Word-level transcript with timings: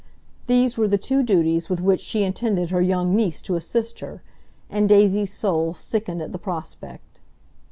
These 0.47 0.79
were 0.79 0.87
the 0.87 0.97
two 0.97 1.21
duties 1.21 1.69
with 1.69 1.79
which 1.79 2.01
she 2.01 2.23
intended 2.23 2.71
her 2.71 2.81
young 2.81 3.15
niece 3.15 3.39
to 3.43 3.53
assist 3.53 3.99
her, 3.99 4.23
and 4.67 4.89
Daisy's 4.89 5.31
soul 5.31 5.75
sickened 5.75 6.23
at 6.23 6.31
the 6.31 6.39
prospect. 6.39 7.19